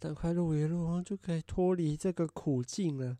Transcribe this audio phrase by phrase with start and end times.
[0.00, 3.18] 赶快录一录，就可以脱离这个苦境了。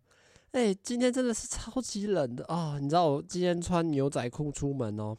[0.52, 2.80] 哎、今天真的是超级冷的啊、哦！
[2.80, 5.16] 你知道我今天穿牛仔裤出门哦，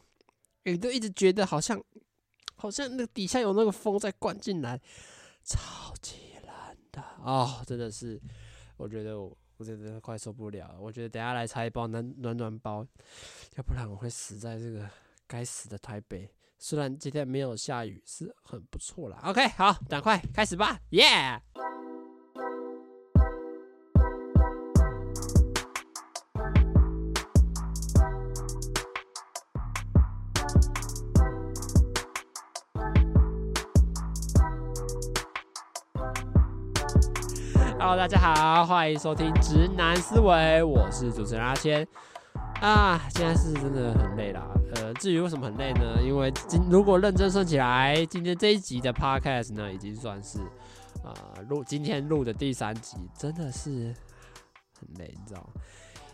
[0.64, 1.80] 哎、欸，都一直觉得好像，
[2.56, 4.78] 好像那个底下有那个风在灌进来，
[5.44, 7.62] 超级冷的啊、哦！
[7.64, 8.20] 真的是，
[8.76, 10.80] 我觉得我我真的快受不了了。
[10.80, 12.84] 我觉得等下来拆一包暖暖暖包，
[13.56, 14.90] 要不然我会死在这个
[15.28, 16.28] 该死的台北。
[16.64, 19.18] 虽然今天没有下雨，是很不错啦。
[19.24, 21.02] OK，好，赶快开始吧，耶、
[37.74, 41.84] yeah!！Hello，大家好，欢迎收听直男思维，我是主持人阿谦
[42.60, 43.00] 啊。
[43.10, 44.46] 现在是真的很累啦，
[44.94, 46.02] 至于为什么很累呢？
[46.02, 50.38] 因为今如果认真算起来，今天这一集的 Podcast 呢，已经算是
[51.04, 51.14] 啊
[51.48, 53.94] 录今天录的第三集，真的是
[54.78, 55.60] 很累，你知道吗？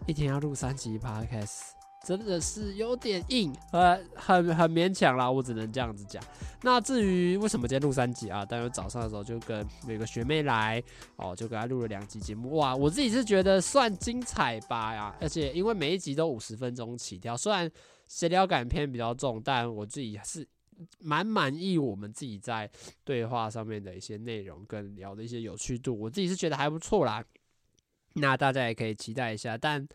[0.06, 1.77] 一天要录三集 Podcast。
[2.08, 6.24] 真的是有点硬，呃，很很勉强啦，我只能这样子讲。
[6.62, 8.46] 那至于为什么今天录三集啊？
[8.46, 10.82] 当然早上的时候就跟每个学妹来
[11.16, 12.56] 哦，就给她录了两集节目。
[12.56, 17.70] 哇，我自己是觉得算精彩吧呀，而且因为每一集都五十分钟起跳，虽然
[18.06, 20.48] 闲聊感偏比较重，但我自己还是
[20.98, 22.70] 蛮满意我们自己在
[23.04, 27.22] 对话上面的一些内容跟聊的一些有趣度，我自己是觉得还不错啦。
[28.14, 29.86] 那大家也可以期待一下，但。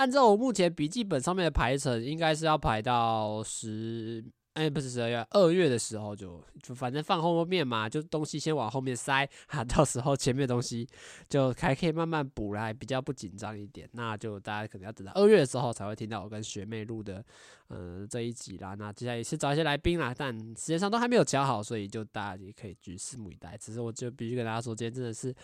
[0.00, 10.88] 按照我目前笔记本上面的排程，应该是要排到十，哎，不是十二月，二月的时候就就反正放后面嘛，就东西先往后面塞，哈， 到时候前面东西
[11.28, 13.86] 就还可以慢慢补来，比较不紧张一点。
[13.92, 17.22] 那就大家可能要等到二月的时候才会听到我跟学妹录的，
[17.68, 18.74] 嗯、呃，这一集啦。
[18.78, 23.54] 那接下来也是找一些来宾啦，但时间上都还没有讲好，所以就大家也可以去拭目以待。
[23.58, 25.34] 只是我就必须跟大家说，今天真的是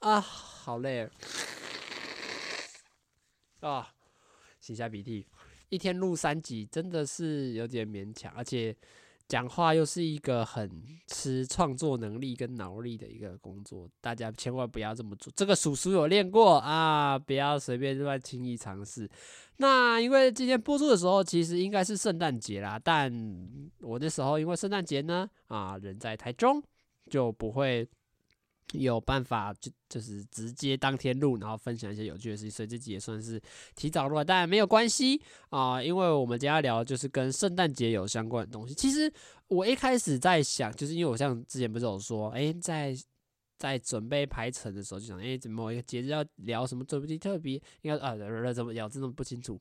[0.00, 1.08] 啊，好累。
[3.64, 3.88] 啊，
[4.62, 5.26] 擤下鼻涕，
[5.70, 8.76] 一天录三集真的是有点勉强，而且
[9.26, 10.70] 讲话又是一个很
[11.06, 15.32] 吃创作能力跟脑力的一个工作，大家千万不要这么做。
[15.34, 19.08] 这个叔叔有练过啊，不要随便乱轻易尝试。
[19.56, 23.10] 那因为今天播出的时候，其实应该是圣诞节啦，但
[23.80, 26.62] 我那时候因为圣诞节呢，啊，人在台中，
[27.08, 27.88] 就不会。
[28.72, 33.40] 有办法就就是直接当天录，然后分享一些有趣的事情，所以这集也算是
[33.76, 35.20] 提早录了，但没有关系
[35.50, 38.74] 啊，因为我们今天要聊就是跟圣诞节有相关的东西。
[38.74, 39.12] 其实
[39.48, 42.96] 我一开始在想，就是因为我像之前不是有说，哎、在
[43.58, 48.16] 在准备排程的时候就想，哎、怎么某一个节日要聊什么主题特别，应该啊，
[48.52, 49.60] 怎么聊这么不清楚，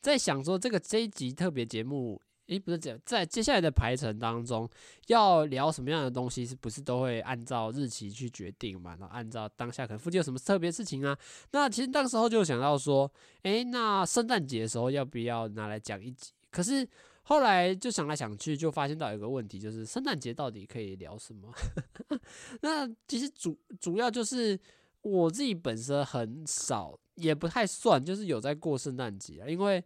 [0.00, 2.20] 在想说这个这一集特别节目。
[2.52, 4.68] 诶，不是这样，在接下来的排程当中，
[5.06, 8.96] 要聊什么样的东西，是不是都会按照日期去决定嘛？
[9.00, 11.18] 然后按照当下可能附近有什么特别事情啊？
[11.52, 13.10] 那其实当时候就想到说，
[13.42, 16.32] 诶，那圣诞节的时候要不要拿来讲一集？
[16.50, 16.86] 可是
[17.22, 21.52] 后来就想来想去，就发现到有个问题，就是圣诞节到底可以聊什么？
[22.60, 24.58] 那其实主主要就是
[25.00, 29.82] 我自己本身很少，也不太算，就是有在过圣诞节啊，因为。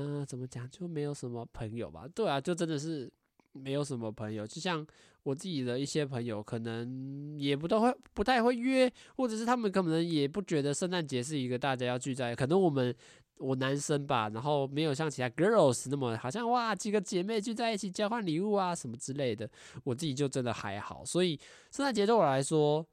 [0.00, 2.06] 嗯、怎么讲就没有什么朋友吧？
[2.14, 3.10] 对啊，就真的是
[3.50, 4.46] 没有什么朋友。
[4.46, 4.86] 就像
[5.24, 12.32] 我自己的一些朋友，可能也不都会不太会约，或者是他们可能也不觉得圣诞节是一个大家要聚在。
[12.32, 12.94] 可能我们
[13.38, 19.50] 我男生吧，然后没有像其他 girls 那么好像哇几个姐妹聚在一起交换礼物啊什么之类的。
[19.82, 21.36] 我自己就真的还好，所以
[21.72, 22.86] 圣诞节对我来说。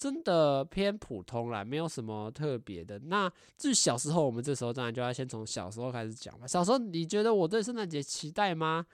[0.00, 2.98] 真的偏普通啦，没有什么特别的。
[3.00, 6.48] 那至于小时候，我们这时候当然就要先从小时候开始讲了。
[6.48, 8.86] 小时候你觉得我对圣诞节期待吗？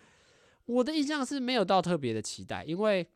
[0.65, 3.07] 我的印象是没有到特别的期待，因为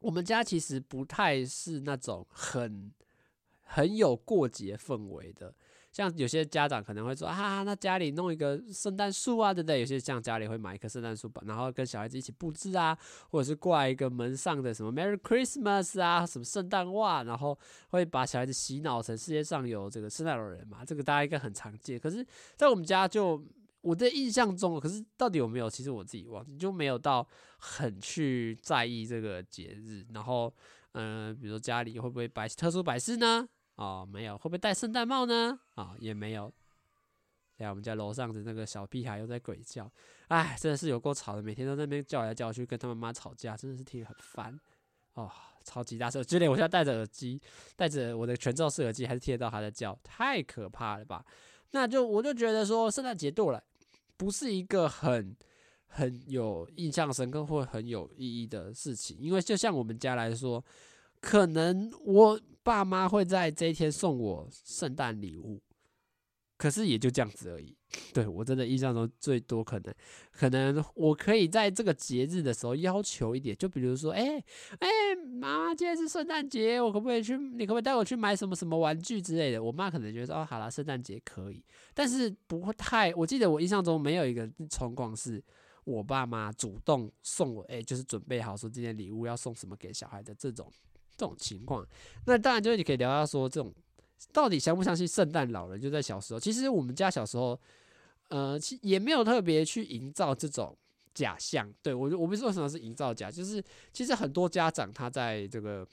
[0.00, 2.92] 我们家其实不太是那种很
[3.62, 5.54] 很有过节氛围的。
[5.98, 9.80] 像有些家长可能会说啊，那家里弄一个圣诞树啊，对不对？
[9.80, 12.96] 有些像家里会买一棵圣诞树吧，然后跟小孩子一起布置啊，
[13.30, 17.58] 或者是挂一个门上的什么 Merry Christmas 啊，什么圣诞袜，然后
[17.88, 21.98] 会把小孩子洗脑成世界上有这个圣诞老人嘛，这个大家应该很常见。
[21.98, 22.24] 可是，
[22.54, 23.44] 在我们家就
[23.80, 25.68] 我的印象中，可是到底有没有？
[25.68, 27.26] 其实我自己忘记，就没有到
[27.58, 30.06] 很去在意这个节日。
[30.14, 30.54] 然后，
[30.92, 33.48] 嗯、比如说家里会不会摆特殊摆饰呢？
[33.78, 35.56] 哦，没有，会不会戴圣诞帽呢？
[35.76, 36.52] 啊、哦，也没有。
[37.56, 39.88] 对啊，我们家楼上的那个小屁孩又在鬼叫，
[40.26, 44.58] 哎，真的是有够吵的，每天都在那边叫来叫去，跟他妈妈吵架，真的是听得很烦。
[45.14, 45.30] 哦，
[45.62, 47.40] 超级大声，就连我现在戴着耳机，
[47.76, 51.24] 戴着我的全罩式耳机，还是听得到他在叫，太可怕了吧？
[51.70, 53.62] 那就我就觉得说，圣诞节对我来
[54.16, 55.36] 不是一个很
[55.86, 60.64] 很有印象深刻或很有意义的事情，因为就像我们家来说。
[61.20, 65.62] 可能我爸妈会在这一天送我圣诞礼物。
[66.58, 67.72] 可是也就这样子而已，
[68.12, 69.94] 对，我真的印象中最多可能，
[70.32, 74.44] 可能我可以在这个节日的时候要求一点，就比如说，哎、欸，
[74.80, 74.88] 哎、
[75.40, 77.38] 妈妈，今天是圣诞节，我可不可以去？
[77.38, 79.62] 你可不可以带我去买什么什么玩具之类的？
[79.62, 83.14] 我妈可能觉得，哦，好了，圣诞节可以，但是不会太。
[83.14, 85.40] 我记得我印象中没有一个情况是
[85.84, 90.68] 我爸妈主动送我，哎、就是准备好说今天礼物要送什么给小孩的这种
[91.18, 91.86] 这种情况。
[92.24, 93.74] 那当然就是你可以聊到说这种。
[94.32, 95.80] 到底相不相信圣诞老人？
[95.80, 97.58] 就在小时候，其实我们家小时候，
[98.30, 100.76] 呃，其也没有特别去营造这种
[101.14, 101.72] 假象。
[101.80, 103.62] 对，我我不是说什么是营造假，就是
[103.92, 105.86] 其实很多家长他在这个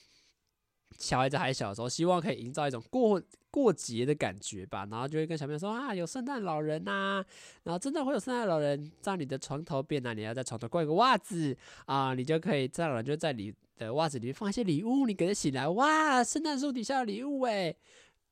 [0.98, 7.24] 小孩子还小的时候，希望可以营造一种过过节的感觉吧，然后就会跟小朋友说啊，有圣诞老人呐，
[7.62, 11.56] 然后真的会有圣诞老人在你的床头边啊，你要在床头挂一个袜子
[11.86, 17.76] 啊，你就可以这样，就在你的袜子里面放一些礼物，你给他醒来，哇，圣诞树底下的礼物哎。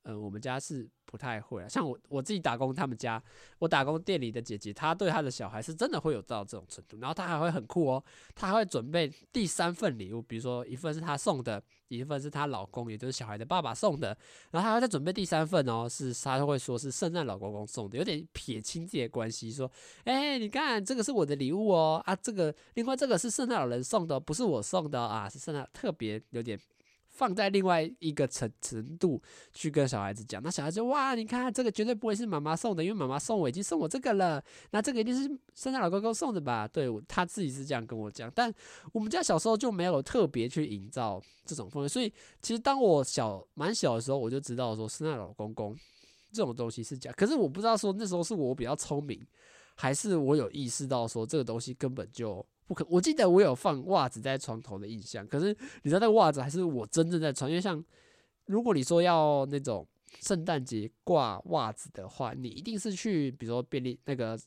[0.04, 3.22] 呃，我们家是不太会啊，像我我自己打工，他们家
[3.60, 8.04] 我打工店里的姐姐，她对她的小孩是真的会有到这种程度，然后她还会很酷哦，
[8.36, 14.10] 她还会准备第三份礼物，比如说一份是她送的，一份是她老公，也就是小孩的爸爸送的，
[14.52, 19.72] 然后她还会再准备第三份哦，是她会说是圣诞老公公送的，有点撇清自己的关系，说，
[20.04, 26.60] 哎，你看这个是我的礼物哦，啊，这个另外这个是圣诞老人送的，不是我送的啊，是圣诞特别有点。
[27.14, 29.22] 放在另外一个程程度
[29.54, 36.68] 去跟小孩子讲，那小孩子哇，你看这个绝对不会是妈妈送的，因为妈妈送我已经送我这个了，那这个一定是圣诞老公公送的吧？
[36.68, 38.54] 对，他自己是这样跟我讲，但
[38.92, 42.12] 我们家小时候就没有特别去营造这种氛围，所以
[42.42, 45.76] 其实当我小蛮小的时候，我就知道说圣诞老公公
[46.32, 49.24] 这种东西是假，可是我不知道说那时候是我比较聪明，
[49.76, 52.46] 还是我有意识到说这个东西根本就。
[52.68, 57.84] 不可，我记得我有放袜子在床头的印象，可是你知道那个袜子还是我真正在穿，因为像
[58.46, 59.88] 如果你说要那种
[60.22, 64.40] 圣诞节挂袜子的话，你一定是去比如说便利那个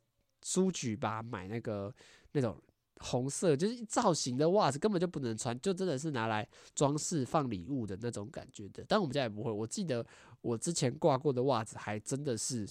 [0.43, 1.93] 书局吧，买那个
[2.33, 2.57] 那种
[3.01, 8.85] 红色就是造型的袜子，根本就不能穿，就真的是拿来装饰放礼物的那种感觉的。
[8.89, 10.07] 但我们家也不会，我记得
[10.41, 12.67] 我之前挂过的袜子还真的是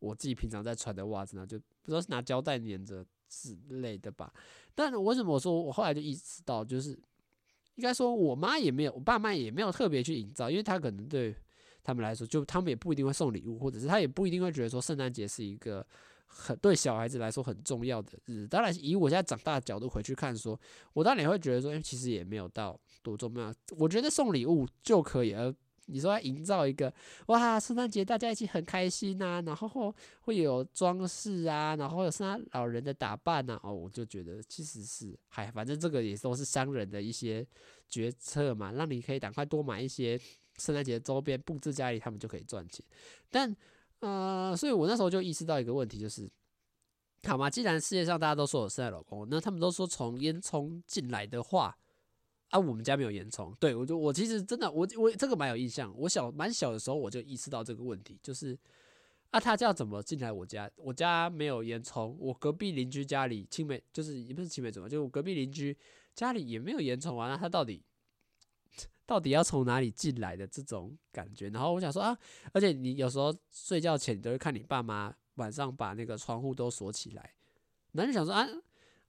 [0.00, 4.32] 我自己平常在穿的袜子呢，就不知道是拿胶带粘着之类的吧。
[4.78, 6.90] 但为什么我说我后来就意识到，就是
[7.74, 11.34] 应该说我妈也没有，我爸妈也没有特别去营造，因为他可能对
[11.82, 15.84] 他们来说，就他们也不一定会送礼物，或者是他也不一定会觉得说圣诞节是一个
[16.26, 18.46] 很对小孩子来说很重要的日子。
[18.46, 20.60] 当然，以我现在长大的角度回去看说，说
[20.92, 23.52] 我当然也会觉得说，哎，其实也没有到多重要。
[23.76, 25.52] 我觉得送礼物就可以，而。
[25.88, 26.92] 你说要营造一个
[27.26, 37.46] 哇，圣诞节大家一起很开心呐、然后会有装饰啊，然后有圣诞老人的打扮呐、哦，我就觉得其实是，嗨，反正这个也都是商人的一些
[37.88, 40.20] 决策嘛，让你可以赶快多买一些
[40.58, 42.84] 圣诞节周边布置家里，他们就可以赚钱。
[43.30, 43.56] 但
[44.00, 46.30] 呃，所以我那时候就意识到一个问题，就是
[47.24, 51.76] 好嘛，既然世界上大家都说有圣诞老公，那他们都说从烟囱进来的话。
[52.50, 53.54] 啊，我们家没有烟囱。
[53.56, 55.94] 对，我就我其实真的我我这个蛮有印象。
[55.98, 58.58] 我小蛮小的时候我就意识到这个问题，就是
[59.30, 60.70] 啊，他要怎么进来我家？
[60.76, 65.76] 我家没有烟囱，我隔壁邻居家里青梅就是也不是青梅竹马，就我隔壁邻居
[66.14, 67.28] 家里也没有烟囱啊。
[67.28, 67.84] 那他到底
[69.04, 71.50] 到底要从哪里进来的这种感觉？
[71.50, 72.16] 然后我想说啊，
[72.52, 77.34] 而且你有时候睡觉前你都会看你爸妈晚上把那个窗户都锁起来，
[77.92, 78.48] 那就想说啊。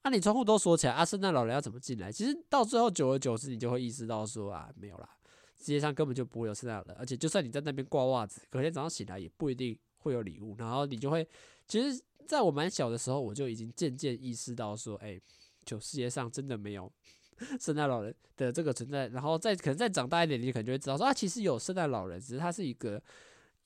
[0.02, 2.10] 那、啊、你窗户都锁起来，啊，圣诞老人要怎么进来？
[2.10, 5.10] 其实到最后，久而久之，你就会意识到说啊，没有啦，
[5.58, 10.56] 世界上根本就不会有圣诞老人，而且就算你在那边挂袜子，隔天早上醒来也不一定会有礼物。
[10.58, 11.28] 然后你就会，
[11.68, 15.20] 其实在我蛮小的时候，我就已经渐渐意识到说，哎、
[15.66, 16.90] 就世界上真的没有
[17.60, 19.10] 圣诞老人的这个存在。
[19.10, 23.04] 然后再可能再长大一点，你可能就会知道说，啊，其实有圣诞老人，只是它是一个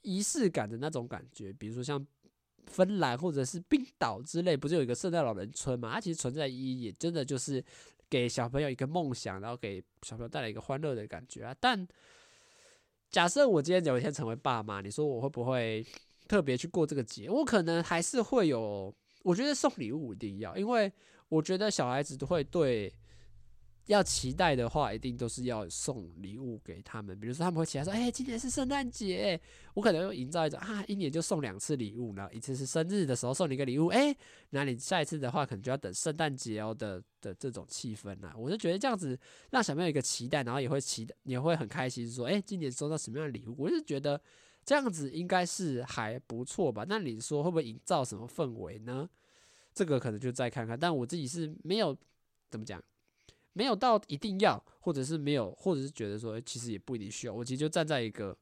[0.01, 2.03] 仪式感的那种感觉，比如说像。
[2.65, 5.93] 芬兰或者是冰岛之类，不是有一个圣诞老人村嘛？
[5.93, 7.63] 它其实存在意义真的就是
[8.10, 11.55] 给小朋友一个梦想，然后给小朋友带来一个欢乐的感觉啊。
[11.60, 11.88] 但
[13.10, 15.86] 假设我今天有一天成为爸妈，你说我会不会
[16.27, 17.29] 特别去过这个节？
[17.29, 18.93] 我可能还是会有。
[19.24, 20.91] 我觉得送礼物一定要，因为
[21.29, 22.93] 我觉得小孩子都会对。
[23.87, 27.19] 要期待的话，一定都是要送礼物给他们。
[27.19, 29.39] 比如说，他们会期待说：“哎，今年是圣诞节，
[29.73, 33.87] 我可能会营造一种啊，一年就送两次礼物，然后一次是生日的时候送你一个礼物。
[33.87, 34.15] 哎，
[34.51, 38.33] 那你下一次的话，可能就要等圣诞节哦的的这种气氛呐。
[38.37, 39.19] 我就觉得这样子
[39.51, 43.55] 让小朋友一个期待，然后也会期待，也会很开心，说：哎，今年收到什么样的礼物？
[43.57, 44.19] 我就觉得
[44.63, 46.85] 这样子应该是还不错吧。
[46.87, 49.09] 那你说会不会营造什么氛围呢？
[49.73, 50.79] 这个可能就再看看。
[50.79, 51.97] 但我自己是没有
[52.49, 52.81] 怎么讲。
[53.53, 57.33] 没有到一定要，或者是没有，或者是觉得说，其实也不一定需要。
[57.33, 58.38] 我其实就站在一个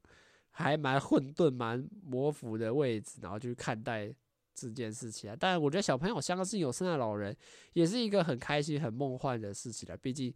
[0.49, 4.13] 还蛮混沌、蛮模糊的位置，然后去看待。
[4.53, 7.35] 这件事情啊，但我觉得小朋友相信有圣诞老人，
[7.73, 9.97] 也是一个很开心、很梦幻的事情了。
[9.97, 10.31] 毕竟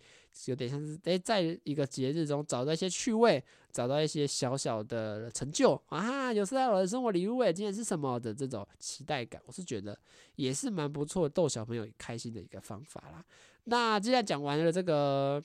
[0.45, 9.95] 有点像是诶，在一个节日中找到一些趣味，找到一些小小的成就啊，有圣诞老人送我礼物诶，今天是什么的这种期待感，我是觉得
[10.37, 13.23] 也是蛮不错，逗小朋友开心的一个方法啦。
[13.65, 15.43] 那既然讲完了这个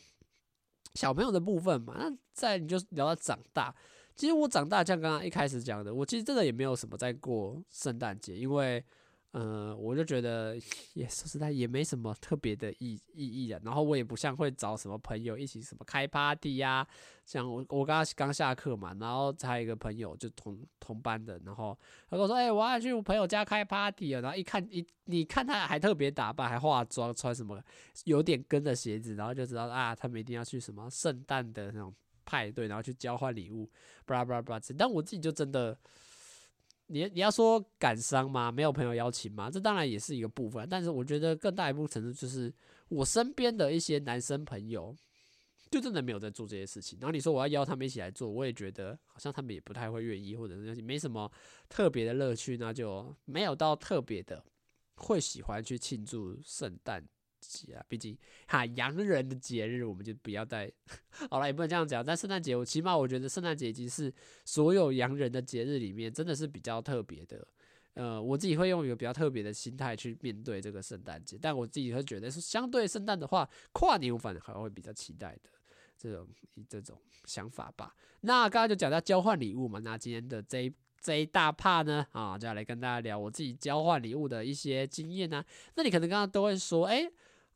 [0.95, 3.75] 小朋友的部分嘛，那再你就聊到长大。
[4.17, 8.85] 其实我长大，像刚刚一开始讲的，我其实真的也没有什么在过圣诞节，因为，
[9.33, 10.57] 呃，我就觉得
[10.95, 13.61] 也说实在也没什么特别的意意义啊。
[13.65, 16.87] 然后我也不像会找什么朋友一起什么开 party 呀，
[17.25, 27.63] 像我我刚刚刚下课嘛，然后还有一个朋友就同同班的，然后他跟我说，哎，我要去我朋友家开 party 啊，然后一看一你看他还特别打扮，还化妆，穿什么
[28.05, 31.95] 有点跟的鞋子，然后就知道啊，他们一定要去什么圣诞的那种。
[32.23, 33.69] 派对，然后去交换礼物，
[34.07, 34.63] 巴拉巴拉巴拉。
[34.79, 35.77] 但我自己就真的，
[36.93, 38.51] 你你要说感伤吗？
[38.51, 39.49] 没有朋友邀请吗？
[39.49, 40.69] 这当然也是一个部分。
[40.69, 42.53] 但是我觉得更大一部分程度就是，
[42.89, 44.95] 我身边的一些男生朋友，
[45.71, 46.99] 就真的没有在做这些事情。
[47.01, 51.31] 然后你说我要邀他们一起来做，我也觉得好像他们也不太会愿意，或者是没什么
[51.69, 54.45] 特别的乐趣，那就没有到特别的
[54.97, 57.07] 会喜欢去庆祝圣诞。
[57.75, 58.17] 啊，毕竟
[58.47, 60.71] 哈洋人的节日，我们就不要再
[61.31, 62.05] 好了，也不能这样讲。
[62.05, 64.13] 但圣诞节，我起码我觉得圣诞节已经是
[64.45, 67.47] 所有洋人的节日里面，真的是比较特别的。
[67.95, 71.37] 呃，我自己会用一个比较特别的心态去面对这个圣诞节。
[71.41, 75.51] 但我自己会觉得，是相对圣诞的话，跨年我反而还会比较期待的
[75.99, 76.29] 这种
[76.69, 77.95] 这种想法吧。
[78.21, 85.45] 那刚刚就讲到交换礼物嘛，那今天的这一这一大 part 呢，啊，就要来跟大家聊我自己交换礼物的一些经验呢。
[85.75, 87.11] 那你可能刚刚都会说，哎、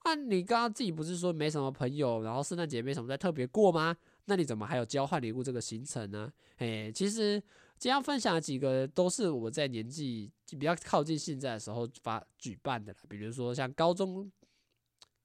[0.05, 3.97] 那、你刚刚自己不是说没什么朋友，然后圣诞节没什么在特别过吗？
[4.27, 6.33] 那你怎么还有交换礼物这个行程呢？
[6.59, 7.41] 诶，其实
[7.79, 14.31] 今天要分享的几个都是我在年纪比较靠近现在的时候发举办的啦，比如说像高中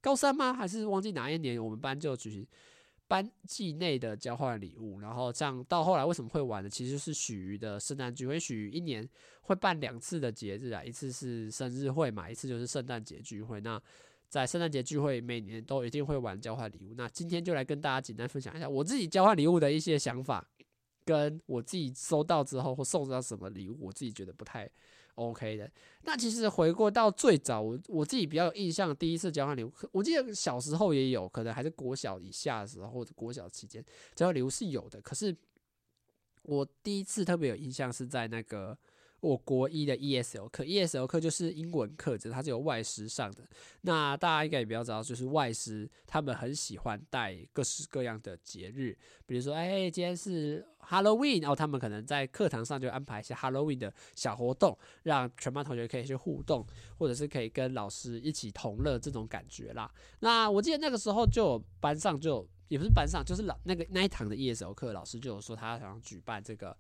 [0.01, 0.53] 高三吗？
[0.53, 2.47] 还是忘记哪一年我们班就举行
[3.07, 6.69] 班级内的交换礼物，然后像到后来为什么会玩呢？
[6.69, 9.07] 其实是许瑜的圣诞聚会，许瑜一年
[9.41, 13.59] 会办两次的节日啊，一次是生日会嘛，一次就是圣诞节聚会。
[13.61, 13.81] 那
[14.29, 16.93] 在圣诞节聚会，每年都一定会玩交换礼物。
[16.95, 20.47] 那今天就来跟大家简单分享一下我自己交换礼物的一些想法，
[21.03, 24.69] 跟我自己收到之后或送到什么礼物，我自己觉得不太
[25.15, 25.69] OK 的。
[26.03, 33.83] 那其实回过到最早，我我自己比较有印象，第一次交换礼物，我记得小时候也有可能还是国小以下的时候或者国小期间
[34.13, 35.01] 交换礼物是有的。
[35.01, 35.35] 可是
[36.43, 38.77] 我第一次特别有印象是在那个。
[39.21, 43.43] 我国一的 ESL 课，ESL 课就是英文课，只是它是由外师上的。
[43.81, 56.65] 那大家应该也比较知道，就是外师他们很喜欢带各式各样的节日，比如说，哎，今天是 Halloween，然后他们可能在课堂上就安排一些 Halloween 的小活动，让全班同学可以去互动，
[56.97, 59.91] 或者是可以跟老师一起同乐这种感觉啦。
[60.21, 66.77] 那我记得那个时候就有班上就也不是班上，就是老那个那一堂的 ESL 课老师就有说他想举办这个。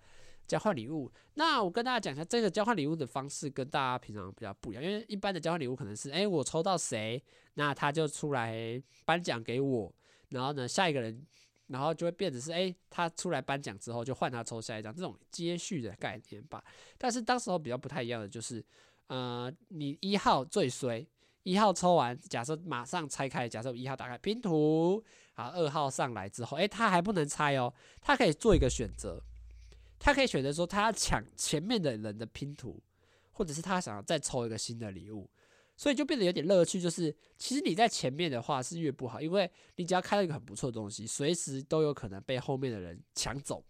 [0.49, 9.93] 交换礼物，那我跟大家讲一下，这个交换礼物的方式跟大家平常比较不一样，因为一般的交换礼物可能是，哎，我抽到谁，那他就出来颁奖给我，
[10.29, 11.23] 然后呢，下一个人，
[11.67, 16.63] 然后就会变成是，哎，他出来颁奖之后，就换他抽下一张，这种接续的概念吧。
[16.97, 18.65] 但是当时候比较不太一样的就是，
[19.05, 21.07] 呃，你一号最衰，
[21.43, 25.03] 一号抽完，假设马上拆开，假设一号打开拼图，
[25.35, 29.21] 好，二号上来之后，哎，他还不能拆哦，他可以做一个选择。
[29.99, 32.81] 他可以选择说，他要抢前面的人的拼图，
[33.31, 35.29] 或者是他想要再抽一个新的礼物，
[35.75, 36.79] 所以就变得有点乐趣。
[36.79, 43.63] 就是其实你在前面的话是越不好，因为你只要开了一个很不错的东西，随时都有可能被后面的人抢走。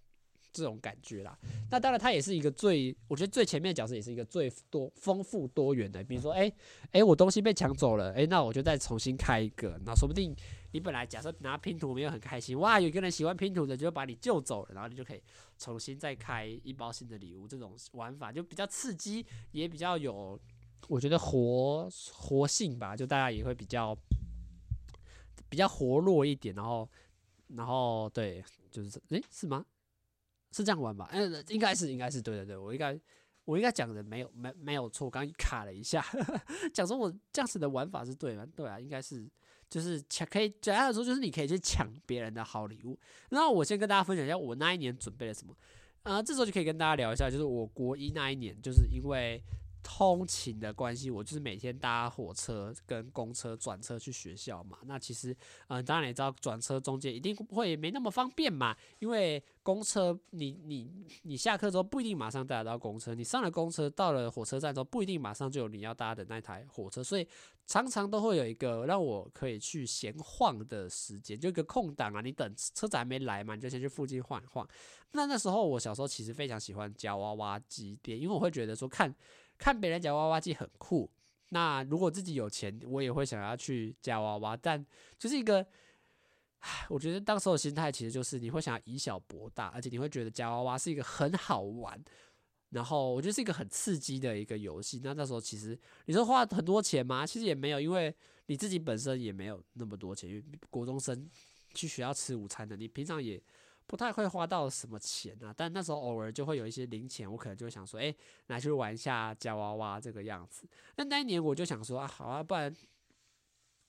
[0.51, 1.37] 这种感觉啦，
[1.69, 6.03] 那当然，它也是一个最，我觉得最前面的角色也是一个最多丰富多元的。
[6.03, 6.51] 比如说，哎、
[6.91, 9.79] 哎、我东西被抢走了，哎、那我就再重新开一个。
[9.85, 10.35] 那说不定
[10.71, 15.21] 你本来假设拿拼图没有很开心，哇，有一个人喜欢拼图的，就把你救走了，然后你就可以
[15.57, 17.47] 重新再开一包新的礼物。
[17.47, 20.39] 这种玩法就比较刺激，也比较有，
[20.87, 23.95] 我觉得活活性吧，就大家也会比较
[25.47, 26.55] 比较活络一点。
[26.55, 26.89] 然后，
[27.49, 29.65] 然后对，就是哎、是吗？
[30.51, 31.09] 是这样玩吧？
[31.11, 32.99] 嗯、应该是，应该是对的对，我应该
[33.45, 36.05] 我应该讲的没有没没有错，刚刚卡了一下，
[36.73, 38.45] 讲说我这样子的玩法是对吗？
[38.55, 39.27] 对啊，应该是
[39.69, 42.97] 就是抢可以简单的说，就是你可以去抢别人的好礼物。
[43.29, 45.55] 那我先跟大家分享一下我那一年准备了什么。
[46.03, 49.43] 啊、呃，这时候就可以跟大家聊一下，就是我国一那一年，就是因为
[49.81, 54.77] 通勤的关系，我就是每天搭火车跟公车转车去学校嘛。
[54.85, 55.35] 那其实，
[55.67, 60.89] 嗯，当然也知道转车中间一定会没那么方便嘛，因为公车你你
[61.23, 67.27] 你下课之后不一定马上搭得到公车，你上了公车到了火车站之后不一定马上就有你要搭的那台火车，所以
[67.65, 72.21] 常常都会有一个让我可以去闲晃的时间，就一个空档啊。
[72.21, 74.67] 你等车子还没来嘛，你就先去附近晃一晃。
[75.13, 79.15] 那那时候我小时候其实非常喜欢夹娃娃机店，因为我会觉得说看。
[79.59, 81.11] 看别人夹娃娃机很酷，
[81.49, 84.55] 那如果自己有钱，我也会想要去夹娃娃。
[84.55, 84.83] 但
[85.19, 85.63] 就是一个，
[86.59, 92.01] 唉，我觉得当时的心态其实就是你会想要以小博大，而且你会觉得夹娃娃是一个很好玩，
[92.69, 95.01] 然后我觉得是一个很刺激的一个游戏。
[95.03, 97.27] 那那时候其实你说花很多钱吗？
[97.27, 101.29] 其实也没有，因为你自己本身也没有那么多钱，因为国中生
[101.73, 103.41] 去学校吃午餐的，你平常也。
[103.89, 108.13] 不太会花到什么钱啊，但那时候偶尔就会有一些零钱，我可能就会想说，哎、
[108.45, 110.69] 拿去玩一下夹娃娃这个样子。
[110.95, 112.71] 那那一年我就想说啊，好啊，不然，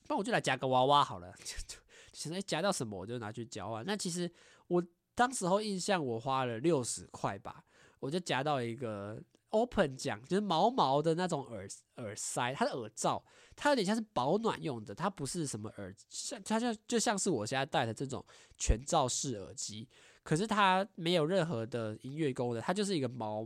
[0.07, 1.31] 那我就来夹个娃娃好了。
[1.45, 1.77] 就就
[2.13, 3.85] 现在夹到什么我就拿去交换。
[3.85, 4.27] 那其实
[4.65, 7.63] 我当时候印象，我花了六十块吧，
[7.99, 9.21] 我就夹到一个。
[9.51, 11.67] Open 讲就是毛毛的那种耳
[11.97, 13.23] 耳塞，它的耳罩，
[13.55, 18.25] 它有点像是保暖用的，它不是什么耳，像它就就像是我现在戴的这种
[18.57, 19.87] 全罩式耳机，
[20.23, 23.45] 可是它没有任何的音乐功能，它就是一个毛，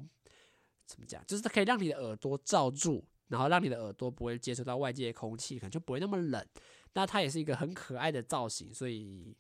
[0.86, 6.46] 怎么讲，就是它可以让你的耳朵罩住，然后让你的耳朵不会接触到外界的空气，可能就不会那么冷。
[6.94, 9.36] 那它也是一个很可爱的造型，所以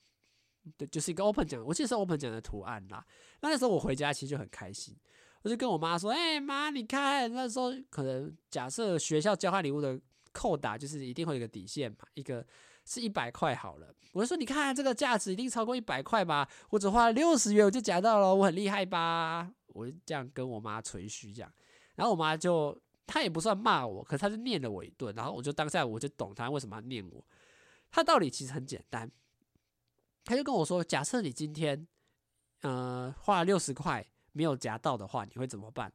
[0.77, 3.05] 对，就是一个 Open 讲，我记得是 Open 讲的图案啦。
[3.41, 4.98] 那那时候我回家其实就很开心。
[5.45, 12.43] 我就跟我妈说：“哎、妈，你看那时候可能假设学校交换礼物的扣打就是一定会有个底线嘛，一个
[12.83, 13.93] 是一百块好了。
[14.13, 19.47] 我就说你看这个价值一定超过一百块吧，我只花了六十元我就夹到了，我很厉害吧？
[19.67, 21.53] 我就这样跟我妈吹嘘这样，
[21.93, 22.75] 然后我妈就
[23.05, 27.23] 她也不算骂我，可是她就念了我一顿，然后我就当下我就懂她为什么要念我。
[27.91, 29.11] 她道理其实很简单，
[30.23, 31.87] 她就跟我说：假设你今天
[32.61, 34.03] 呃花了六十块。”
[34.36, 35.92] 没有夹到的话，你会怎么办？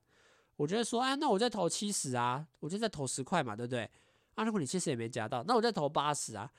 [0.56, 3.88] 我觉得说，啊，那我再投七十啊，我就再投十块嘛，对不对？
[4.34, 6.50] 啊，如果你七十也没夹到，那我再投八十啊。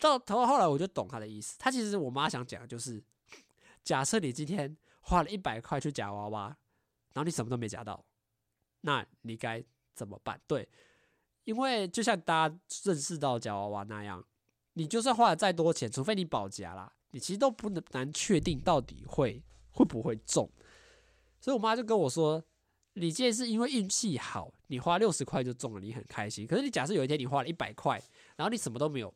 [0.00, 1.56] 到投到后来，我就懂他的意思。
[1.58, 3.02] 他其实我妈想讲的就是，
[3.82, 6.46] 假设你今天花了一百块去夹娃娃，
[7.12, 8.04] 然后你什么都没夹到，
[8.82, 10.40] 那你该怎么办？
[10.46, 10.68] 对，
[11.42, 14.24] 因为就像大家认识到夹娃娃那样，
[14.74, 19.42] 你就算花了再多钱，除非你保夹啦，你其实都不能难确定到底会
[19.72, 20.48] 会不会中。
[21.44, 22.42] 所以我妈就跟我说
[22.96, 26.46] ：“你这是因为运气好，你花六十块就中了，你很开心。
[26.46, 28.02] 可是你假设有一天你花了一百块，
[28.36, 29.12] 然后你什么都没有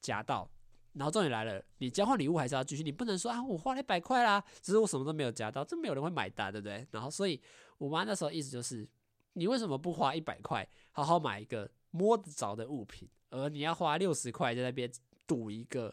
[0.00, 0.48] 夹到，
[0.92, 6.86] 然后重点来了，你交换礼物还是要继续，你不能说啊，我花了一百块啦，只是我什么都没有夹到，这没有人会买单，对不对？
[6.92, 7.40] 然后所以
[7.78, 8.88] 我妈那时候意思就是，
[9.32, 14.88] 你为什么不花一百块，好好买一个摸得着的物品，而你要花六十块在那边
[15.26, 15.92] 赌一个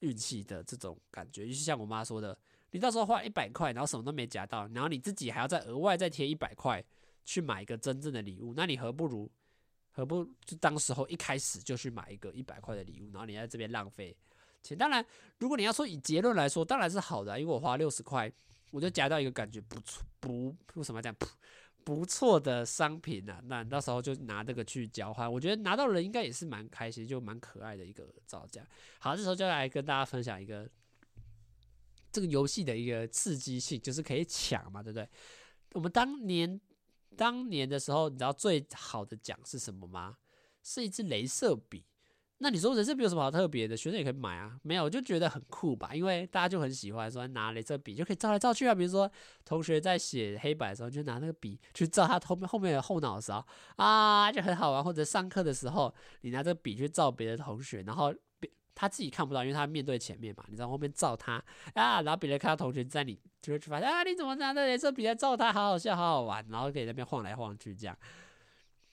[0.00, 1.46] 运气的这种感觉？
[1.46, 2.36] 就是像我妈说的。”
[2.72, 6.82] 你到时候花一百块，然后什么都没夹到，然后你自己还要再额外再贴一百块
[7.22, 9.30] 去买一个真正的礼物，那你何不如，
[9.90, 14.16] 何不就当时候一开始就去买一个一百块的礼物，然后你在这边浪费
[14.62, 14.76] 钱？
[14.76, 15.04] 当然，
[15.38, 18.32] 如果你要说以结论来说，当然是好的，因为我花六十块，
[18.70, 21.26] 我就夹到一个感觉不错，不为什么要讲不
[21.84, 28.66] 不错的商品啊，那到时候就拿这个去交换，我觉得拿到人应该也是蛮开心，就蛮可爱的一个造价。
[28.98, 30.66] 好，这时候就来跟大家分享一个。
[32.12, 35.08] 这个游戏的一个刺激性就是可以抢嘛，对不对？
[35.72, 36.60] 我们当年
[37.16, 40.18] 当年的时候，你知道最好的奖是什么吗？
[40.62, 41.84] 是一支镭射笔。
[42.38, 43.76] 那你说镭射笔有什么好特别的？
[43.76, 44.58] 学生也可以买啊。
[44.62, 48.74] 没有，我就觉得很酷吧，因为大家就很喜欢说拿镭射笔就可以照来照去啊。
[48.74, 49.10] 比如说
[49.44, 53.46] 同学在写黑板的时候，就拿那个笔去照他后面后面的后脑勺
[53.76, 54.84] 啊，就很好玩。
[54.84, 58.14] 或者上课的时候，你拿这个笔去照别的同学，然后。
[58.74, 60.44] 他自己看不到，因为他面对前面嘛。
[60.48, 61.42] 你在后面照他
[61.74, 65.52] 啊，然后别人看到同学在你，就会发现啊，你怎么拿着镭射笔在照他？
[65.52, 66.44] 好好笑，好好玩。
[66.50, 67.96] 然后可以在那边晃来晃去这样。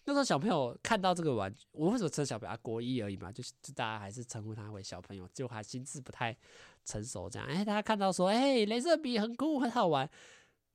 [0.05, 2.57] 那时候小朋友看到这个玩具，我为什么称小朋友啊？
[2.61, 6.35] 国一而已嘛，就是就大家还是称呼他为小朋友，就还心智不太
[6.83, 7.47] 成熟这样。
[7.47, 10.09] 哎，大家看到说，哎，镭射笔很酷，很好玩。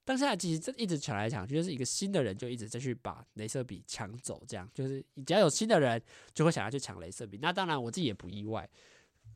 [0.05, 6.01] 当下其实这一直抢来抢去，就是一个新的人就一直在去把镭射笔抢走，这样就是只要有新的人
[6.33, 7.39] 就会想要去抢镭射笔。
[7.41, 8.69] 那当然我自己也不意外。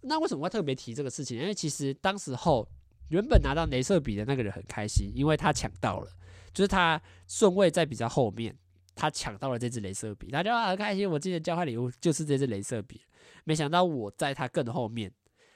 [0.03, 1.39] 那为什么会特别提这个事情？
[1.39, 2.69] 因为其实当时候
[3.09, 6.11] 原本拿到镭射笔的那个人很开心，因为他抢到了，
[6.53, 8.57] 就是他顺位在比较后面，
[8.95, 11.11] 他抢到了这支镭射笔，他就很开心。
[11.11, 13.01] 我今天交换礼物就是这支镭射笔，
[13.45, 15.13] 没想到我在他更后面，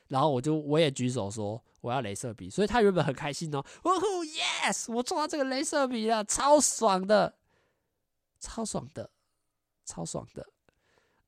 [0.08, 7.34] 然后我就我也举手说我要镭射笔，所以他原本很开心哦，哦吼，yes，我抽到这个镭射笔了，超爽的。
[8.44, 9.08] 超爽的，
[9.84, 10.44] 超爽的。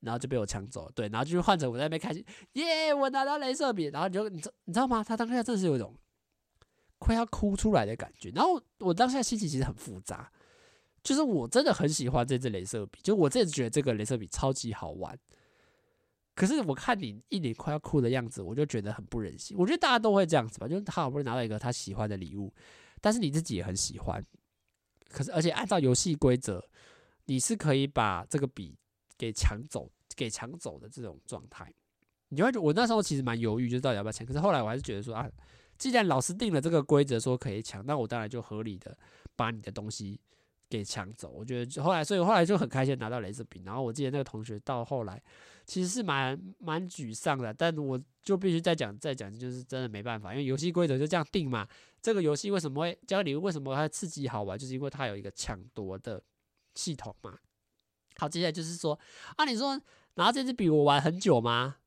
[0.05, 5.03] 然后就被我抢走了，对，然后就是换成我在那边开心，耶，我拿到镭射笔，然后你就你知你知道吗？
[5.03, 5.97] 他当下真的是有一种
[6.99, 8.31] 快要哭出来的感觉。
[8.31, 10.31] 然后我当下心情其实很复杂，
[11.03, 15.19] 就是我真的很喜欢这支镭射笔，就我真的觉得这个镭射笔超级好玩。
[16.35, 19.57] 可是我看你一脸快要哭的样子，我就觉得很不忍心。
[19.57, 22.53] 我觉得大家都会这样子吧，就是他好不容易拿到一个他喜欢的礼物，
[23.01, 24.25] 但是你自己也很喜欢，
[25.09, 26.65] 可是而且按照游戏规则，
[27.27, 28.77] 你是可以把这个笔
[29.19, 29.91] 给抢走。
[30.17, 31.69] 给抢走的这种状态，
[32.29, 34.25] 你会觉我那时候其实蛮犹豫，就是到底要不要抢。
[34.25, 35.29] 可是后来我还是觉得说啊，
[35.77, 38.97] 既然老师定了这个规则说可以抢，那我当然就合理的
[39.35, 40.21] 把你的东西
[40.71, 41.31] 给抢走。
[41.31, 43.63] 我觉得后来，所以后来就很开心拿到镭射笔。
[43.65, 45.21] 然后我记得那个同学到后来
[45.65, 51.67] 其实是蛮蛮沮丧的，但我就必须再讲再讲，就是真的没办法，因为游戏规则就这样定嘛。
[52.01, 53.35] 这个游戏为什么会教你？
[53.35, 54.57] 为什么它刺激好玩？
[54.57, 56.23] 就是因为它有一个抢夺的
[56.77, 57.37] 系统嘛。
[58.17, 58.99] 好，接下来就是说
[59.37, 59.81] 啊，你说。
[60.17, 61.79] 拿这支笔我玩很久吗？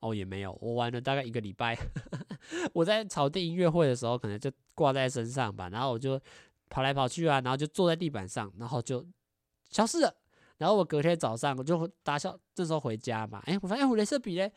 [0.00, 1.78] 哦，也没有，我玩了大概一个礼拜。
[2.72, 6.18] 我在草地音乐会的时候，可能就挂在身上吧，然后我就
[6.70, 9.06] 跑来跑去啊，然后就坐在地板上，然后就
[9.68, 10.16] 消失了。
[10.56, 14.50] 然后我隔天早上我就打消，这时候回家嘛，哎，我发现我镭射笔嘞，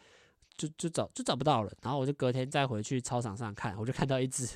[0.56, 1.74] 就就找就找不到了。
[1.82, 4.48] 然后我就隔天再回去操场上看，我就看到一支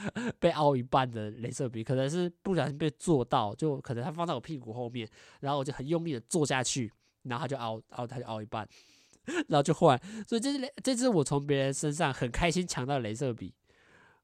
[0.40, 5.08] 被凹一半的镭射笔，可能是不小心被做到，就可能它放在我屁股后面，
[5.40, 6.92] 然后我就很用力的坐下去。
[7.24, 8.68] 然后他就凹凹，他就凹一半，
[9.46, 9.96] 然后就换。
[10.26, 13.54] 所以这支这支我从别人身上很开心抢到镭射笔，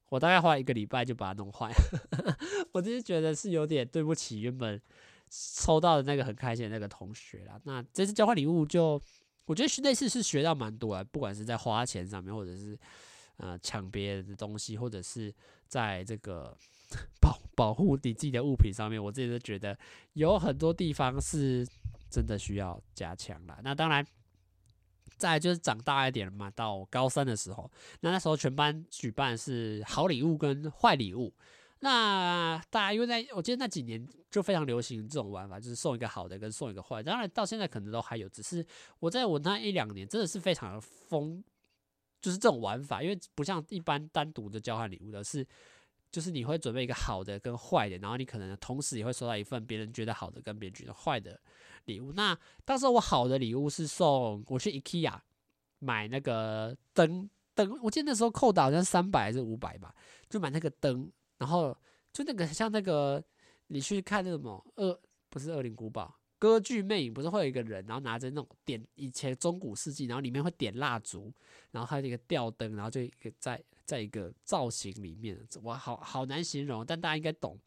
[0.09, 1.71] 我大概花一个礼拜就把它弄坏。
[2.73, 4.77] 我就是觉得是有点对不起原本
[5.29, 7.57] 抽到的那个很开心的那个同学啦。
[7.63, 9.01] 那这次交换礼物就，
[9.45, 12.77] 我觉得那次是学到蛮多啊，不管是在花钱上面，或者是
[13.39, 15.33] 呃抢别人的东西，或者是
[15.67, 16.55] 在这个
[17.19, 19.77] 保保护你自己的物品上面，我自己都觉得
[20.13, 21.67] 有很多地方是。
[22.11, 23.59] 真的需要加强了。
[23.63, 24.03] 那当然，
[25.17, 26.49] 再就是长大一点了嘛。
[26.49, 31.31] 到高三的时候，那那时候全班举办是好礼物跟坏礼物。
[31.81, 37.03] 那大家因为在我记得那几年就非常流行这种玩法，就是送一个好的跟送一个坏。
[37.03, 38.65] 当然到现在可能都还有，只是
[38.99, 41.43] 我在我那一两年真的是非常的疯，
[42.21, 45.45] 就是这种玩法，因为不像一般单独的交换礼物的是。
[46.11, 51.39] 就是你会准备一个好的跟坏的，然后你可能同时也会收到一份别人觉得好的跟别人觉得坏的
[51.85, 52.11] 礼物。
[52.13, 55.19] 那当时我好的礼物是送我去 IKEA
[55.77, 59.93] 买那个灯灯，我记得那时候扣打好像三百还是五百吧，
[60.27, 61.77] 就买那个灯，然后
[62.11, 63.23] 就那个像那个
[63.67, 71.31] 你去看那个什么恶不是恶灵古堡歌剧魅影，不是会有一个人，然后拿着那种点以前中古世纪，然后里面会点蜡烛，
[71.69, 73.61] 然后还有一个吊灯，然后就一个在。
[73.89, 77.57] 在一个造型里面，我好好难形容，但大家应该懂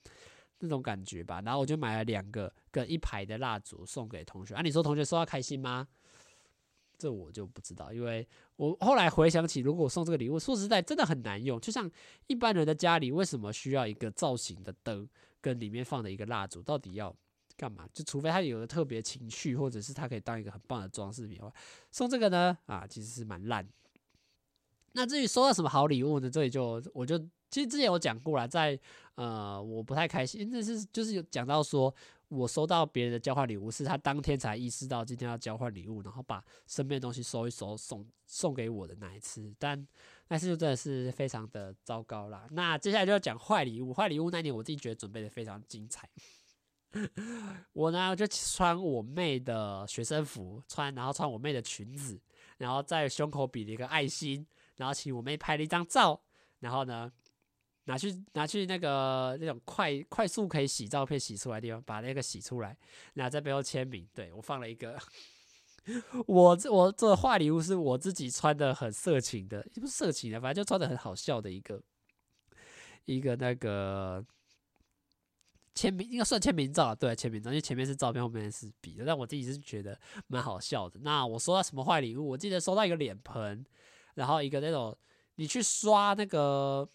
[0.60, 1.40] 那种感觉吧。
[1.40, 4.54] 然后我就买了两个跟一排的蜡烛送给同学。
[4.54, 5.88] 啊，你说同学收到开心吗？
[6.96, 11.60] 这我就不知道，因为我后来回想起，如果我送这个礼物，说实在真的很难用。
[11.60, 11.90] 就像
[12.28, 15.08] 一般人的家里，为什么需要一个造型的灯
[15.40, 16.62] 跟里面放的一个蜡烛？
[16.62, 17.12] 到底要
[17.56, 17.88] 干嘛？
[17.92, 21.52] 就除非他有个特别情绪，或者是他可以当一个很棒的装饰品的话，
[21.90, 22.56] 送这个呢？
[22.66, 23.66] 啊，其实是蛮烂。
[24.92, 26.28] 那至于收到什么好礼物呢？
[26.28, 27.18] 这里就我就
[27.50, 28.78] 其实之前有讲过了，在
[29.14, 31.94] 呃我不太开心，那是就是有讲到说
[32.28, 39.86] 我收到别人的交换礼物，是他当天才意识到今天要交换礼物，然后把身边的东西收一收送送给我的那一次，但
[40.28, 42.46] 那次就真的是非常的糟糕啦。
[42.50, 46.08] 那接下来就要讲坏礼物，坏礼物那年我自己觉得准备的非常精彩，
[47.72, 52.20] 我呢就穿我妹的学生服，穿然后穿我妹的裙子，
[52.58, 54.46] 然后在胸口比了一个爱心。
[54.76, 56.18] 然后请我妹拍了一张照，
[56.60, 57.12] 然后呢，
[57.84, 62.76] 拿去拿去那个那种快快速可以洗照片洗出来地方，把那个洗出来，
[63.14, 64.08] 然后在背后签名。
[64.14, 64.98] 对，我放了一个，
[66.26, 71.80] 我这我这坏礼物是我自己穿的很色情的，也不是色情的，反正就穿的很好笑的一个
[73.04, 74.24] 一个那个
[75.74, 81.00] 签名，应该算签名照，对，签名照，因为前面是照片，后面是笔的，但我自己是觉得蛮好笑的。
[81.02, 82.28] 那我收到什么坏礼物？
[82.28, 83.64] 我记得收到一个脸盆。
[84.14, 84.94] 然后一个那种，
[85.36, 86.86] 你去刷那个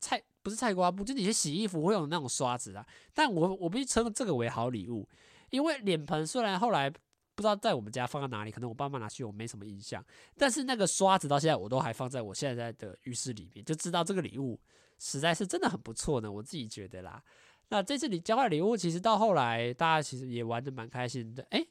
[0.00, 2.84] 菜，不是菜瓜布，就你去洗衣服会用那种刷子啊。
[3.14, 5.08] 但我我必须称这个为好礼物，
[5.50, 10.04] 因为脸盆虽然后来不知道在我们家放在哪里，可能我爸妈拿去我没什么印象，
[10.36, 14.60] 但是那个刷子到现在我都还放在我现在的浴室里面，就知道这个礼物
[14.98, 17.22] 实在是真的很不错呢，我自己觉得啦。
[17.68, 21.46] 那这次你交换礼物，其实到后来大家其实也玩的蛮开心的。
[21.50, 21.66] 哎，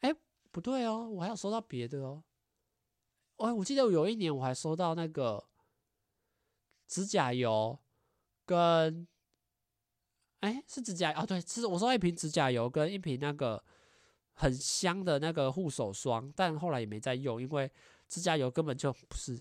[0.00, 0.14] 哎，
[0.50, 2.22] 不对哦，我还有收到别的哦。
[3.36, 5.44] 哦，我记得有一年我还收到那个
[6.88, 7.78] 指甲油
[8.44, 9.06] 跟
[10.40, 13.62] 哎、是指甲哦，对，是我收到一瓶指甲油跟一瓶那个
[14.32, 17.70] 很香的那个护手霜，但后来也没再用，因为
[18.08, 19.38] 指甲油根本就不是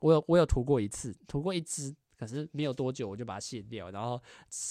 [0.00, 4.22] 我有我有涂过一次，涂过一支，可是没有多久我就把它卸掉，然后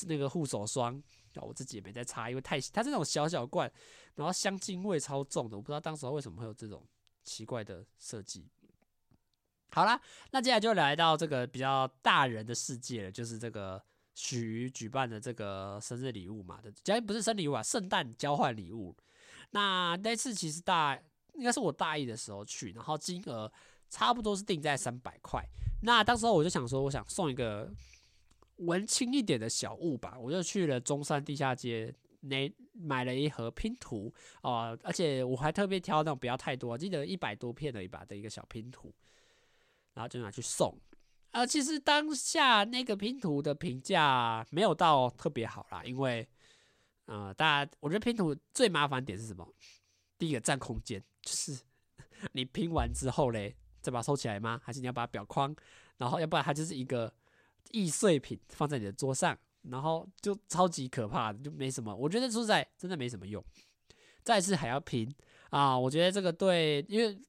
[0.06, 1.02] 那个护手霜
[1.42, 3.72] 我自己也没再擦，因为太它这种小小罐，
[4.14, 6.86] 然后香精味超重的，我不知道当时为什么会有这种
[7.24, 8.48] 奇怪的设计。
[9.72, 13.84] 好啦，那接下来就来到这个比较大人的世界了，就是这个
[14.14, 18.96] 许举办的这个生日礼物嘛的，假如不是生日礼物啊，圣诞交换礼物。
[19.52, 21.00] 那那次其实大
[21.34, 23.52] 应该是我大一的时候去，然后金额
[23.90, 25.44] 差不多是定在三百块。
[25.82, 27.72] 那当时候我就想说，我想送一个
[28.58, 38.94] 文青一点的小物吧，我就去了中山地下街那买了一盒拼图啊，而且我还特别挑那种不要太多，记得一百多片的一把的一个小拼图。
[39.96, 40.74] 然后就拿去送，
[41.32, 46.26] 呃，其实当下那个拼图的评价没有到特别好啦，因为，
[47.06, 49.46] 呃，大家我觉得拼图最麻烦点是什么？
[50.18, 51.60] 第一个占空间，就是
[52.32, 54.60] 你拼完之后嘞，再把它收起来吗？
[54.64, 55.56] 还是你要把它裱框？
[55.98, 57.14] 然后要不然它就是一个
[57.72, 61.96] 易碎品放在你的桌上，然后就超级可怕的，就没什么。
[61.96, 63.44] 我觉得说实在真的没什么用。
[64.24, 65.14] 再次还要拼
[65.50, 67.20] 啊，我觉得这个对，因为。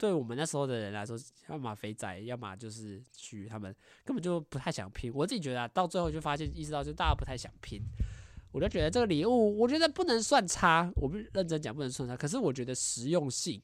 [0.00, 1.14] 对我们那时候的人来说，
[1.50, 3.70] 要么肥仔，要么就是去他们
[4.02, 5.12] 根本就不太想拼。
[5.12, 7.82] 我自己觉得啊，到最后就发现意识到，就大家不太想拼。
[8.50, 10.90] 我就觉得这个礼物，我觉得不能算差。
[10.96, 13.60] 我们认真讲不能算差，可是我觉得实用性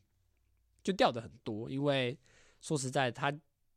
[0.87, 1.69] 就掉的很多。
[1.69, 2.17] 因为
[2.61, 3.33] 说实在，它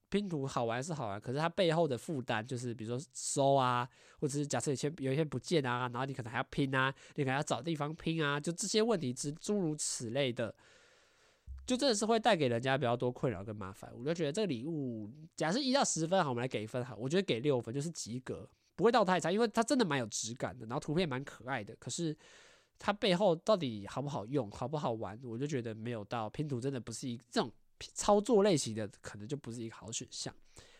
[0.09, 10.53] 拼图好玩是好玩，可是它背后的负担就是，比如说收啊，或者是假设有些有一些不见啊，然后你可能还要拼啊，你可能要找地方拼啊，就这些问题之诸如此类的。
[11.65, 22.17] 就真的是会带给人家比较多困扰跟麻烦，我就觉得这个礼物，假设一到十分好，我们来给一分好，我觉得给六分就是及格，不会到太差，因为它真的蛮有质感的，然后图片蛮可爱的，可是
[22.79, 27.51] 它背后到底好不好用，好不好玩，我就觉得没有到拼图真的不是一这种
[27.93, 30.33] 操作类型的，可能就不是一个好选项。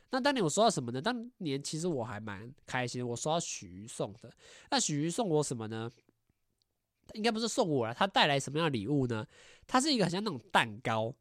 [0.09, 0.99] 那当年我收到什么呢？
[1.01, 4.31] 当年其实我还蛮开心，我收到许瑜送的，
[4.71, 5.91] 那许瑜送我什么呢？
[7.13, 9.25] 应该不是送我了，他带来什么样的礼物呢？
[9.67, 11.13] 它是一个很像那种蛋糕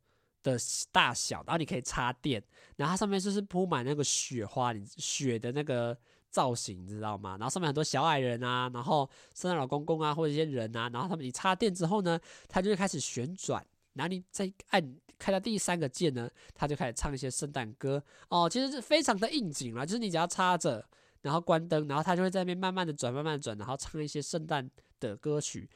[0.43, 0.57] 的
[0.93, 2.43] 大小，然后你可以插电，
[2.77, 5.99] 然后它上面就是铺满那个雪花，你雪的那个
[6.31, 7.37] 造型，你知道吗？
[7.39, 13.65] 然后上面很多小矮人啊，然后圣诞老公公啊，或者一些人啊，然后他们你插电之后呢，它就会开始旋转，
[13.95, 20.85] 然后你再按开到第三个键呢，它就开始唱一些圣诞歌哦，其实是非常的应景啦，就是你只要插着，
[21.23, 24.71] 然后关灯，然后它就会在那边慢慢的转，慢慢转，然后唱一些圣诞。
[25.01, 25.71] 的歌曲，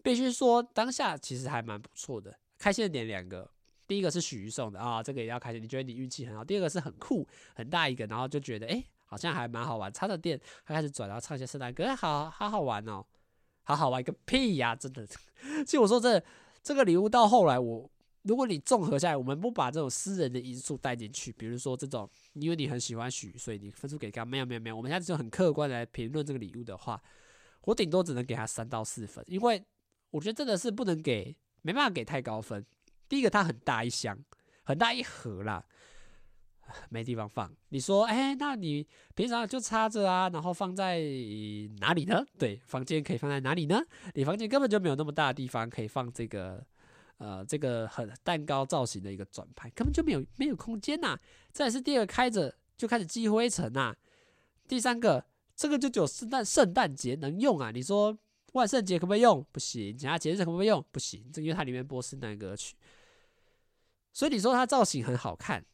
[0.00, 2.32] 必须说当下其实还蛮不错的。
[2.56, 3.50] 开心的点两个，
[3.88, 6.44] 第一个是许嵩的啊，这个也要开心，你觉得你运气很好。
[6.44, 9.92] 第二个是很酷，很大一个，然后就觉得哎，好像还蛮好玩。
[9.92, 13.04] 插着电，他开始转，然后唱一些圣诞歌，好好好玩哦，
[13.62, 14.74] 好好玩个屁呀！
[14.74, 15.06] 真的，
[15.64, 16.20] 其实我说这
[16.64, 17.88] 这个礼物到后来我，
[18.22, 27.00] 如果你综合下来，我们不把这种私人的因素带进去，比如说这种因为你很喜欢许，所以你分数给高，没有没有没有，我们现在就很客观来评论这个礼物的话。
[27.66, 29.64] 我顶多只能给他三到四分，因为
[30.10, 32.62] 我觉得真的是不能给，没办法给太高分。
[33.08, 34.18] 第一个，它很大一箱，
[34.64, 35.64] 很大一盒啦，
[36.90, 37.52] 没地方放。
[37.68, 40.98] 你说，哎、那你平常就插着啊，然后放在
[41.80, 42.24] 哪里呢？
[42.38, 43.80] 对，房间可以放在哪里呢？
[44.14, 46.64] 你房间根本就没有那么大的地方可以放这个，
[47.18, 51.18] 呃，这个很蛋糕造型的一个转盘，根本就没有没有空间呐。
[51.52, 53.94] 再来是第二个，开着就开始积灰尘呐。
[54.68, 55.24] 第三个。
[55.56, 57.70] 这个就只有圣诞圣诞节能用啊！
[57.70, 58.18] 你说
[58.54, 59.46] 万圣节可不可以用？
[59.52, 60.84] 不行，其他节日可不可以用？
[60.90, 62.74] 不行，这因为它里面播圣诞歌曲，
[64.12, 65.64] 所以你说它造型很好看，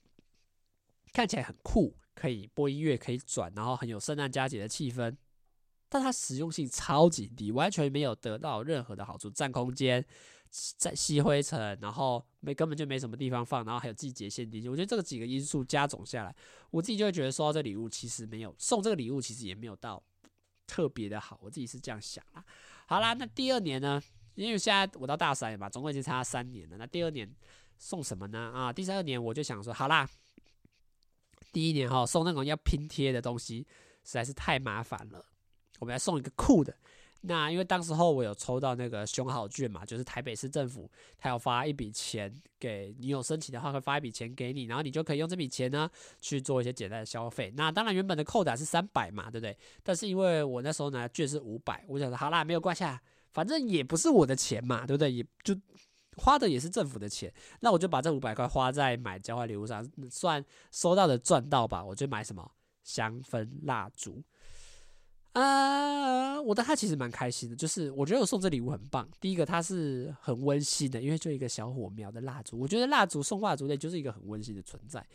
[1.13, 5.17] 看起来很酷，可以播音乐，可以转，然后很有圣诞佳节的气氛，
[5.89, 10.05] 但它实用性超级低，完全没有得到任何的好处，占空间。
[10.77, 16.35] 在吸灰尘，然后没根本就没什么地方放，然后还有季节限定，我觉得这个几个因素加总下来，
[16.73, 20.03] 我自己就会觉得收到这礼物其实没有送这个礼物其实也没有到
[20.67, 22.45] 特别的好，我自己是这样想啦。
[22.87, 24.03] 好啦，那第二年呢？
[24.35, 26.77] 因为现在我到大三了嘛，总共已经差三年了。
[26.77, 27.33] 那第二年
[27.79, 28.51] 送什么呢？
[28.53, 30.11] 啊，第三年我就想说，好啦，
[31.53, 33.67] 第一年哈送那种要拼贴的东西
[34.05, 35.25] 实在是太麻烦了，
[35.79, 36.75] 我们来送一个酷的。
[37.23, 45.87] 那因为当时候我有抽到那个熊好券嘛，就是台北市政府他要发一笔钱给你，有申请的话会发一笔钱给你，然后你就可以用这笔钱呢
[46.23, 47.53] 去做一些简单的消费。
[47.55, 49.55] 那当然原本的扣打是三百嘛，对不对？
[49.83, 52.85] 但是因为我那时候拿券是五百，我想说好啦，没有关系，
[53.33, 55.13] 反正也不是我的钱嘛，对不对？
[55.13, 55.55] 也就
[56.21, 61.85] 花的也是政府的钱，那我就把这五百块花在买交换礼物上，算收到的赚到吧。
[61.85, 62.49] 我就买什么
[62.85, 64.23] 香氛蜡烛。
[65.33, 69.09] 啊，我的他其实蛮开心的，就是我觉得我送这礼物很棒。
[69.21, 75.07] 第一个，它是很温馨的，因为就一个小火苗的蜡烛，我觉得蜡烛送蜡烛类就是一个很温馨的存在。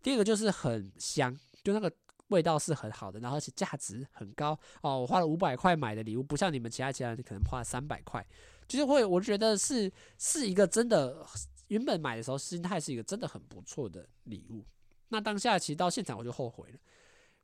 [0.00, 1.92] 第二个就是很香，就那个
[2.28, 5.00] 味道是很好的，然后而且价值很高哦。
[5.00, 8.24] 我花了五百块买的礼物，不像你们其他其他人可能花了三百块，
[8.66, 11.26] 就是会我觉得是是一个真的，
[11.68, 14.64] 原本买的时候心态是一个真的很不错的礼物。
[15.08, 16.78] 那当下其实到现场我就后悔了。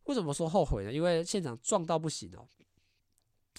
[0.04, 0.92] 为什么说后悔呢？
[0.92, 2.48] 因为现场壮到不行哦，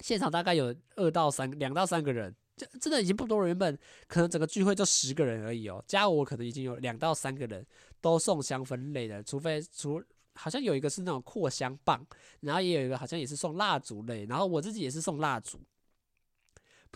[0.01, 3.47] 现场大概有二到三两到三个人，这真的已经不多了。
[3.47, 7.65] 原本可能整个聚会就十个人而已哦，加我可能已经有两到三个人
[8.01, 12.05] 都送香氛类的，除非除好像有一个是那种扩香棒，
[12.41, 15.61] 然后也有一个好像也是送蜡烛类，然后我自己也是送蜡烛，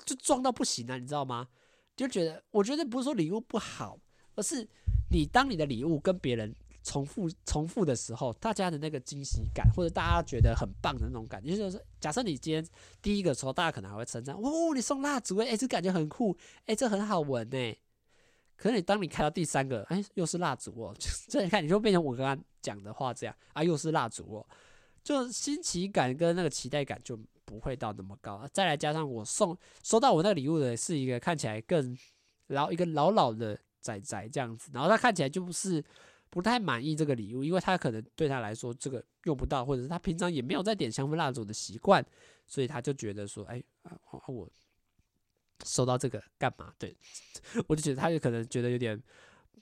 [0.04, 1.48] 就撞到不行啊，你知道吗？
[1.96, 4.00] 就觉得我觉得不是说礼物不好，
[4.36, 4.68] 而是
[5.12, 6.56] 你当你的礼物跟别人。
[6.88, 12.64] 重复重复的时候，大家的那个惊喜感，或者大家觉得很棒的那种感觉，就是假设你今天
[13.02, 17.76] 第一个时候，大家可能还会称赞，哦，你送蜡烛，哎，这感觉很酷，哎，这很好闻哎。
[18.56, 20.96] 可是你当你看到第三个，哎，又是蜡烛哦，
[21.28, 24.48] 这你看你就变成我刚刚讲的话这样啊，又是蜡烛哦，
[25.04, 28.48] 就新奇感跟那个期待感就不会到那么高。
[28.52, 31.98] 再来加上我送收到我那个礼物的是一个看起来更
[32.48, 35.84] 老一个老老的仔仔这样子，然后他看起来就不是。
[36.28, 42.06] 不太满意这个礼物，因为他可能对他来说这个用不到，或者是他平常也没有在点香氛蜡烛的习惯，
[42.46, 43.64] 所以他就觉得说，哎，
[44.28, 44.50] 我
[45.64, 46.74] 收到这个干嘛？
[46.78, 46.94] 对，
[47.68, 49.02] 我就觉得他就可能觉得有点，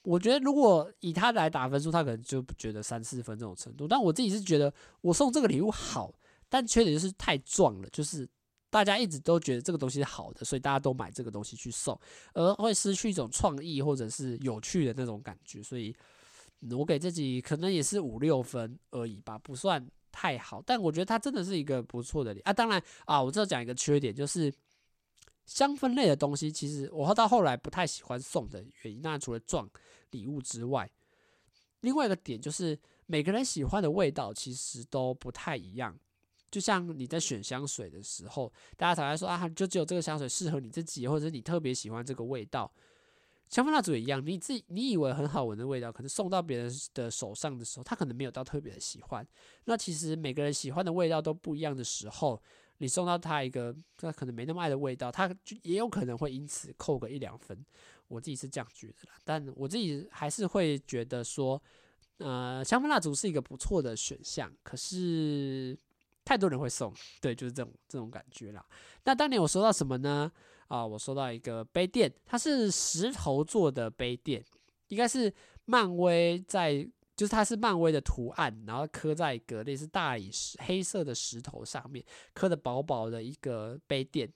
[0.01, 3.87] 我觉得如果以他来打分数，他可能就不觉得三四分这种程度。
[3.87, 6.11] 但我自己是觉得我送这个礼物好，
[6.53, 8.29] 但缺点就是太壮了，就是
[8.69, 11.99] 大家一直都觉得这个东西是好的，所以大家都买这个东西去送，
[12.35, 15.95] 而会失去一种创意或者是有趣的那种感觉，所以。
[16.71, 22.53] 我给自己可能也是五六分而已吧，不算太好，但我觉得它真的是一个不错的礼啊。
[22.53, 24.49] 当然啊，我这讲一个缺点，就是
[25.45, 29.01] 香氛类的东西，其实我到后来不太喜欢送的原因。
[29.01, 29.69] 那除了撞
[30.11, 30.89] 礼物之外，
[31.81, 35.99] 另外一个点就是每个人喜欢的味道其实都不太一样。
[36.53, 42.71] 就像你在选香水的时候，大家常常说啊，就只有这个香水适合你自己，或者是你特别喜欢这个味道。
[43.49, 49.27] 香氛蜡烛也一样，你自己你以为很好闻的味道，可能送到别人的手上的时候，他可能没有到特别的喜欢。
[49.65, 52.39] 那其实每个人喜欢的味道都不一样的时候，
[52.77, 57.65] 你送到他一个他可能没那么爱的味道，他就也有可能会因此扣个一两分。
[58.07, 61.61] 我自己是这样觉得啦，但我自己还是会觉得说，
[62.17, 64.51] 呃，香氛蜡烛是一个不错的选项。
[64.63, 65.75] 可是
[66.25, 68.65] 太多人会送，对，就是这种这种感觉啦。
[69.03, 70.31] 那当年我收到什么呢？
[70.69, 74.43] 啊，我收到一个杯垫，它是石头做的杯垫，
[74.87, 75.31] 应该是
[75.65, 76.81] 漫威在，
[77.15, 84.31] 就是它是漫威的图案，然后刻在一个类似大理石黑色的石头上面，刻的薄薄的一个杯垫，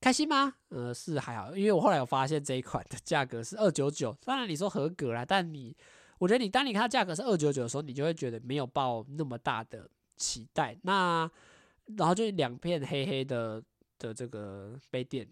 [0.00, 0.54] 开心吗？
[0.68, 5.76] 呃，是还好，因为我后来有发现这一款的价格是二九九，当然你说合格啦，但你，
[6.18, 9.90] 我觉得你当你看到价格是二九九的时候，你就会觉得没有抱那么大的
[10.22, 11.28] 期待，那
[11.96, 13.62] 然后就两片黑黑的。
[14.02, 15.24] 的这个杯垫，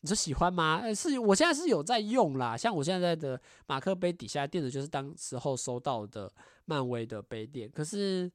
[0.00, 0.82] 你说喜欢吗？
[0.92, 6.28] 是我现在是有在用啦，像我现在的马克杯底下垫的就是当时候收到的
[6.64, 8.28] 漫威的杯垫，可是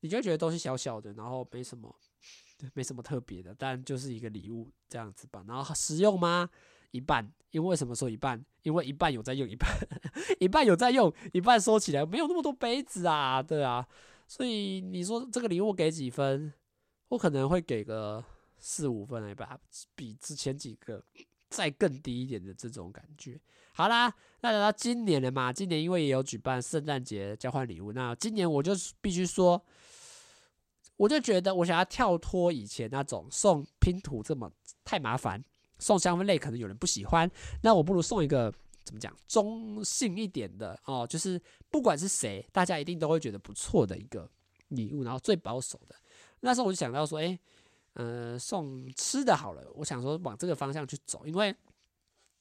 [0.00, 1.96] 你就觉得都是小小的，然后没什么，
[2.74, 5.42] 没什么特别的，但就是一个礼物这样子吧。
[5.48, 6.50] 然后实用吗？
[6.90, 8.44] 一半，因为为什么说一半？
[8.64, 9.70] 因为一半有在用，一半
[10.40, 13.88] 一半有在用，一半收起来没有那么多杯子啊，对啊。
[14.34, 16.50] 所以你说这个礼物给几分？
[17.08, 18.24] 我可能会给个。
[18.64, 19.58] 四五分来吧，
[19.96, 21.04] 比之前几个
[21.50, 23.36] 再更低一点的这种感觉。
[23.72, 29.60] 好啦，那来到今年了嘛，今年因为也有举办圣诞节交换礼物，那今年我就必须说，
[30.96, 34.48] 我就觉得我想要跳脱以前那种送拼图这么
[34.84, 35.42] 太麻烦，
[35.80, 37.28] 送香氛类可能有人不喜欢，
[37.64, 41.40] 那我不如送一个怎么讲中性一点的哦，就是
[41.70, 44.30] 不管是谁，大家一定都会觉得不错的一个
[44.68, 45.94] 礼物，然后最保守的。
[46.40, 47.38] 那时候我就想到说，哎。
[47.94, 51.54] 呃，送吃的好了，我想说往这个方向去走，因为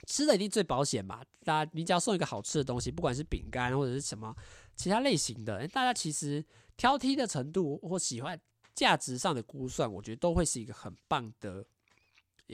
[0.07, 1.21] 吃的一定最保险嘛。
[1.43, 4.33] 大家，你只要送一个好吃的东西，不管是饼干或者是什么
[4.77, 6.41] 其他类型的，大家其实
[6.77, 8.39] 挑剔的程度或喜欢
[8.73, 11.65] 价值上的估算，我觉得都会是一个很棒的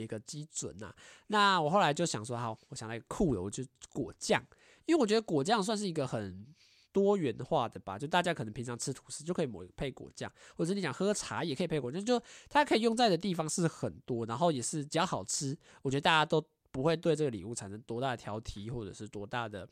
[0.01, 0.93] 一个基准呐。
[1.27, 4.43] 那我后来就想说，好，我想来酷的，我就果酱，
[4.85, 6.45] 因为我觉得果酱算是一个很。
[6.93, 12.19] 多元化的吧，就大家可能平常吃吐司就可以抹配果酱，或者你想喝茶也可以配果酱，就
[12.49, 15.55] 它可以用在的地方是很多，然后也是比较好吃。
[15.83, 19.67] 我觉得大家都不会对这个礼物产生多大的挑剔，或者是多大的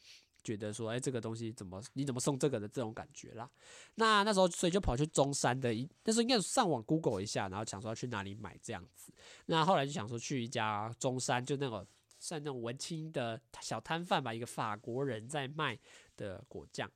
[0.46, 3.50] 觉得说，哎、这个东西怎么你怎么送这个的这种感觉啦。
[3.96, 9.12] 那那时候所以就跑去中山的一，那时候应该上网 Google 一下，然后想说要去哪里买这样子。
[9.48, 11.86] 那后来就想说去一家中山，就那个
[12.20, 15.78] 像那种文青的小摊贩吧，一个法国人在卖
[16.16, 16.88] 的果酱。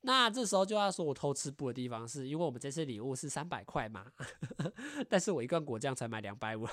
[0.00, 4.10] 那这时候就要说我偷吃布的地方，是因为我们这次礼物是三百块嘛，
[5.08, 6.66] 但是我一罐果酱才买两百五，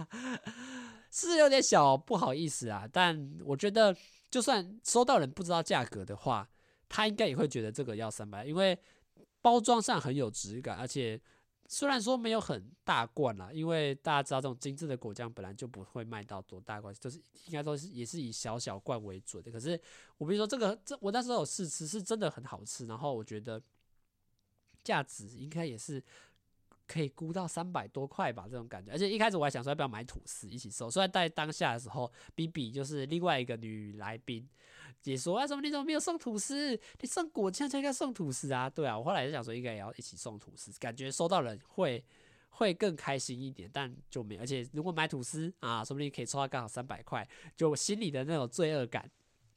[1.12, 2.88] 是有点小不好意思啊。
[2.90, 3.94] 但我觉得。
[4.30, 6.48] 就算收到人不知道价格的话，
[6.88, 8.78] 他应该也会觉得这个要三百，因为
[9.40, 11.20] 包装上很有质感，而且
[11.68, 19.50] 虽然说没有很大罐啦，因为大家知道这种精致的果酱本来就不会卖到多大罐，就是应该都是也是以小小罐为准的。
[19.50, 19.80] 可是
[20.18, 23.62] 我比如说这个，这我那时候有试吃，是真的很好吃，然后我觉得
[24.82, 26.02] 价值应该也是。
[26.86, 28.92] 可以估到三百多块吧，这种感觉。
[28.92, 30.90] 而且一开始我还想说要不要买吐司一起收。
[30.90, 34.48] 虽然在当下的时候，比比就是另外一个女来宾
[35.02, 36.78] 也说：“啊什么你怎么没有送吐司？
[37.00, 42.04] 你送果酱就应该送吐司啊？”对啊，我后来就想说应该也要一起送吐司，感觉收到人会
[42.50, 43.68] 会更开心一点。
[43.72, 49.10] 但就没，而且如果买吐司啊，说不定可以抽到刚好三百块，就心里的那种罪恶感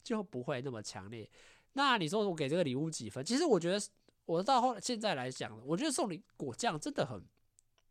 [0.04, 1.30] 就不会那么强烈。
[1.74, 3.24] 那你说我给这个礼物几分？
[3.24, 3.80] 其实我觉得。
[4.30, 7.20] 我到后来现在来讲，我觉得送你果酱真的很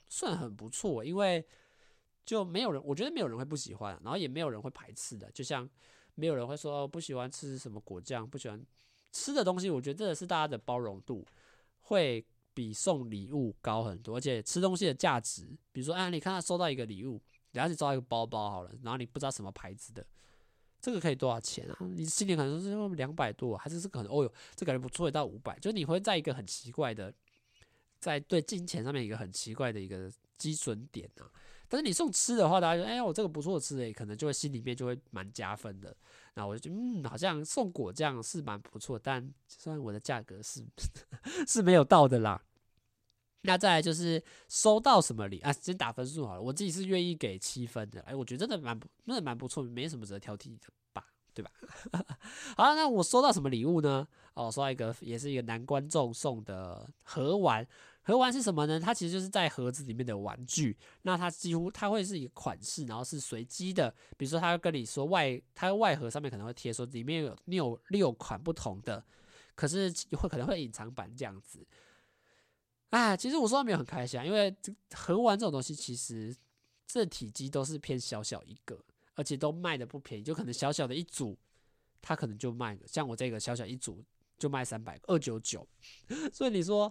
[0.08, 1.44] 算很不错，因为
[2.24, 5.68] 就没有人，我觉得没有人会不喜欢，然后也没有人会排斥的，就像
[6.14, 8.64] 没有人会说不喜欢吃什么果酱，不喜欢
[9.10, 11.26] 吃的东西，我觉得真的是大家的包容度
[11.80, 12.24] 会
[12.54, 17.20] 比送礼物高很多，而且吃东西的价值，比如说，啊，你看他收到一个礼物，
[17.50, 20.06] 然后你收到一个包包好了，然后你不知道什么牌子的。
[20.80, 21.76] 这个可以多少钱啊？
[21.80, 24.12] 你心里可能说是两百多，还是这个可能？
[24.12, 25.58] 哦哟，这感觉不错，到五百。
[25.58, 27.12] 就你会在一个很奇怪的，
[28.00, 31.26] 在对金钱上面一个很奇怪的一个基准点啊。
[31.70, 35.94] 但是你送吃的话，大家说，哎，我这个不错吃诶，可能就会心里面就会蛮加分的。
[36.34, 40.64] 那我就，嗯，好像送果酱是蛮不错，但虽然我的价格是
[41.46, 42.42] 是没有到的啦。
[43.42, 45.52] 那再来就是收到什么礼啊？
[45.52, 48.00] 先打分数好了，我自己是愿意给七分的。
[48.02, 51.50] 哎，我觉得真的蛮不，真的蛮不错，没什么值得挑剔的吧，对吧？
[52.56, 54.06] 好，那我收到什么礼物呢？
[54.34, 57.66] 哦，收到一个也是一个男观众送的盒玩。
[58.02, 58.80] 盒玩是什么呢？
[58.80, 60.74] 它其实就是在盒子里面的玩具。
[61.02, 63.94] 那它几乎它会是一个款式，然后是随机的。
[64.16, 69.04] 比如说，他会跟你说外，它外盒上面可能会贴说里面有六六款不同的，
[69.54, 71.66] 可是会可能会隐藏版这样子。
[72.90, 74.54] 啊，其实我说没有很开心啊，因为
[74.94, 76.34] 盒玩这种东西，其实
[76.86, 78.82] 这体积都是偏小小一个，
[79.14, 81.36] 而且都卖的不便宜，就可能小小的一组，
[82.00, 84.02] 它可能就卖，像我这个小小一组
[84.38, 85.66] 就卖三百二九九，
[86.32, 86.90] 所以你说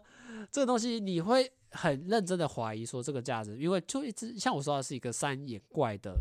[0.52, 6.16] 这个东西你会很认真的怀疑说这个价值，因为就一直像我说的是一个三眼怪的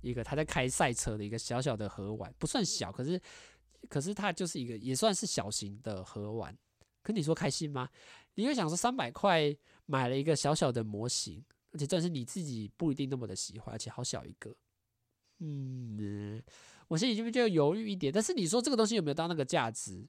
[0.00, 3.20] 一个他在开赛车的一个小小的盒玩，不算小，可是
[3.88, 6.56] 可是它就是一个也算是小型的盒玩，
[7.02, 7.88] 跟你说开心吗？
[8.38, 9.52] 你会想说三百块
[9.86, 14.54] 买了一个小小的模型，而且这是你自己不一定那么的喜欢，而且好小一个，
[15.40, 16.40] 嗯，
[16.86, 18.12] 我心里就就犹豫一点。
[18.12, 20.06] 但是你说这个东西有没有到那个价值？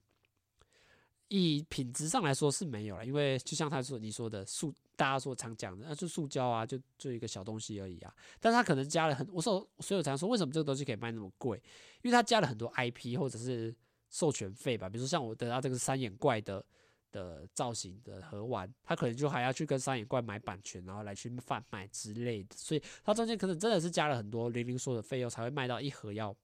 [1.26, 8.14] 以品质上来说是没有了，因为就像他说你说的塑，大家说常讲的，那就塑胶啊，就就一个小东西而已啊。
[8.38, 11.60] 但是他可能加了很，我说所以我常说为什么这个东西可以卖那么贵？
[12.02, 13.74] 因为他加了很多 IP 或者是
[14.08, 16.64] 授权费吧，比如说像我得到这个三眼怪的。
[17.12, 26.34] 的造型的盒玩，他可能就还要去跟三眼怪买版权，然后来去贩卖之类的，所以他中间可能真的是加了很多零零说的费用，才会卖到一盒要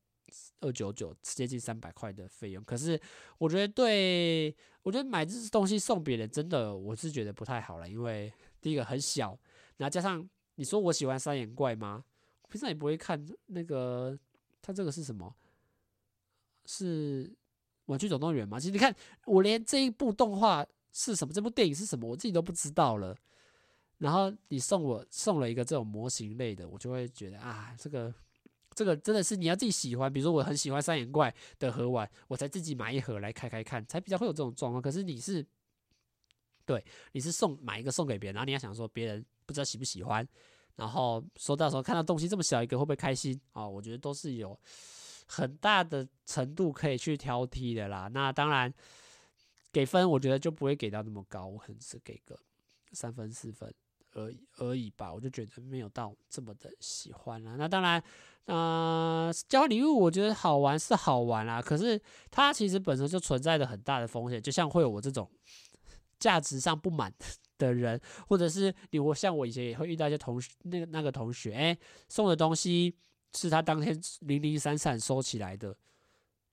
[0.61, 2.63] 二九九，接近三百块的费用。
[2.65, 3.01] 可是
[3.39, 9.39] 我觉得对，我觉得买这东西送别人，真的我是觉得不太好了，因为第一个很小，
[9.77, 12.05] 然后加上你说我喜欢三眼怪吗？
[12.49, 14.19] 平常也不会看那个，
[14.63, 15.35] 他这个是什么？
[16.65, 17.33] 是。
[17.87, 23.17] 玩具总动员嘛，其实你看，我连这一部动画是什么，这部电影是什么，我自己都不知道了。
[23.99, 28.13] 然后你送我送了一个这种模型类的，我就会觉得啊，这个
[28.75, 30.13] 这个真的是你要自己喜欢。
[30.13, 34.83] 比如说我很喜欢三眼怪的盒玩，我才自己买一盒来开开看，才比较会有这种状况。
[34.83, 35.47] 可是你是，
[36.67, 40.27] 对，你是送买一个送给别人，然后你要想说别人不知道喜不喜欢，
[40.75, 43.67] 然后说到时候看到东西这么小一个会不会开心啊？
[43.67, 44.59] 我觉得都是有。
[45.27, 48.73] 很大的程度可以去挑剔的啦，那当然
[49.73, 52.39] 给分，我觉得就不会给到那么高，我可能只给个
[52.93, 53.73] 三分四分
[54.13, 57.57] 而已而已吧，我就觉得没有到这么的喜欢啦。
[57.57, 58.03] 那当然，
[58.45, 62.01] 呃，交换礼物我觉得好玩是好玩啦，可是
[62.31, 65.29] 它其实本身就存在着很大的风险，就像会有我这种
[66.19, 67.13] 价值上不满
[67.59, 71.77] 的人，或者是你我像我以前也会遇到一些同学，那个那个同学，哎，
[72.09, 72.97] 送的东西。
[73.35, 75.77] 是他当天零零散散收起来的，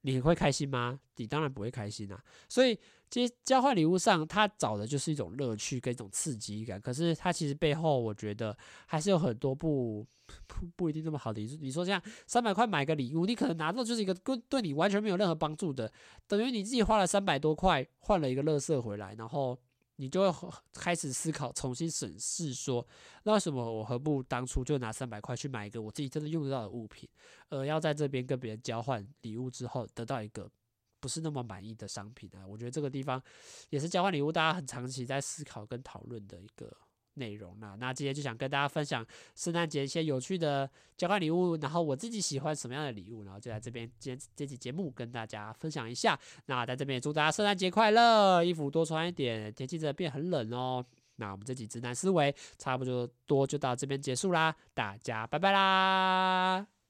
[0.01, 0.99] 你会开心吗？
[1.15, 2.24] 你当然不会开心啊。
[2.49, 2.78] 所以，
[3.09, 6.80] 其实交换礼物上，他找的就是一种乐趣跟一种刺激感。
[6.82, 10.05] 可是，他其实背后，我觉得还是有很多不
[10.47, 11.41] 不不一定那么好的。
[11.61, 15.91] 你说像三百块买个礼物，你可能拿到就是一个对对你完全没有任何帮助的，
[16.28, 19.57] 等于你自己花了三百多块换了一个垃圾回来，然后。
[20.03, 22.85] 你就会开始思考，重新审视说，
[23.23, 27.07] 那为什么我何不当初就拿三百块去买一个我自己真的用得到的物品，
[27.47, 30.51] 而要在这边跟别人交换礼物之后得到一个
[30.99, 32.45] 不是那么满意的商品啊？
[32.45, 33.23] 我觉得这个地方
[33.69, 36.69] 也是交换礼物大家很长期在思考跟讨论的一个。
[37.16, 39.05] 内容啦那今天就想跟大家分享
[39.36, 46.20] 圣诞节一些有趣的交换礼物，然后我自己喜欢什么样的礼物，然后就在这边今天这期节目跟大家分享一下。
[46.47, 50.86] 那在这边也祝大家圣诞节快乐，衣服多穿一点，天气真的变很冷哦。
[51.18, 56.82] 那我们这集直男思维差不多多就到这边结束啦，大家拜拜啦。